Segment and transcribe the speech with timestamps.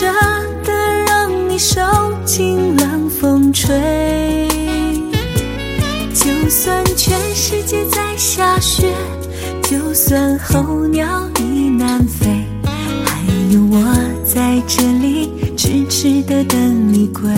[0.00, 0.06] 舍
[0.64, 0.72] 得
[1.04, 1.78] 让你受
[2.24, 4.48] 尽冷风吹？
[6.14, 8.94] 就算全世界在下雪，
[9.62, 11.06] 就算候鸟
[11.38, 12.46] 已南飞，
[13.04, 17.30] 还有我在这里痴痴的等你归。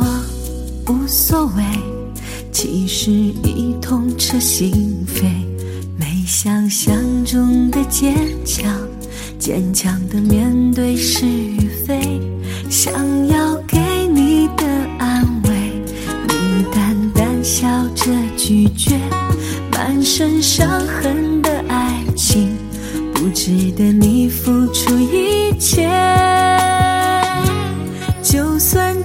[0.00, 1.62] 我无所谓，
[2.50, 5.24] 其实已痛彻心扉。
[5.98, 8.64] 没想象中的坚强，
[9.38, 12.20] 坚强的面对是与非。
[12.70, 12.92] 想
[13.28, 13.78] 要给
[14.12, 14.66] 你的
[14.98, 15.50] 安慰，
[16.28, 18.98] 你淡淡笑着拒绝。
[19.72, 22.56] 满身伤痕的爱情，
[23.12, 25.88] 不值得你付出一切。